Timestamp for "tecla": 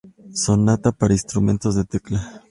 1.85-2.19